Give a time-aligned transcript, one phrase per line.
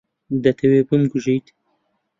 [0.43, 1.47] دەتەوێت بمکوژیت؟